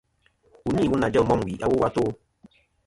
Wu 0.63 0.71
ni 0.75 0.85
wu 0.89 0.95
nà 0.99 1.07
jel 1.13 1.25
môm 1.29 1.41
wì 1.45 1.53
awo 1.65 1.77
a 1.87 1.89
tô. 1.95 2.03